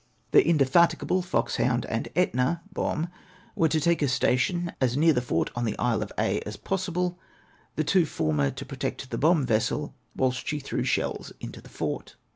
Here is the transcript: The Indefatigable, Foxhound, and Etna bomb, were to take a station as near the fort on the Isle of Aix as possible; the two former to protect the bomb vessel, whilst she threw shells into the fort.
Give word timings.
The 0.31 0.43
Indefatigable, 0.43 1.21
Foxhound, 1.21 1.85
and 1.85 2.09
Etna 2.15 2.63
bomb, 2.73 3.09
were 3.55 3.67
to 3.69 3.79
take 3.79 4.01
a 4.01 4.07
station 4.07 4.73
as 4.81 4.97
near 4.97 5.13
the 5.13 5.21
fort 5.21 5.51
on 5.55 5.63
the 5.63 5.77
Isle 5.77 6.01
of 6.01 6.11
Aix 6.17 6.41
as 6.47 6.57
possible; 6.57 7.19
the 7.75 7.83
two 7.83 8.07
former 8.07 8.49
to 8.49 8.65
protect 8.65 9.11
the 9.11 9.19
bomb 9.19 9.45
vessel, 9.45 9.93
whilst 10.15 10.47
she 10.47 10.59
threw 10.59 10.83
shells 10.83 11.31
into 11.39 11.61
the 11.61 11.69
fort. 11.69 12.15